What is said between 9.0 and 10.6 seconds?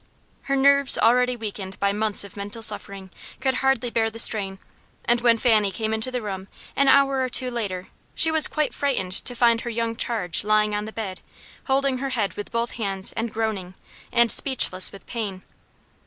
to find her young charge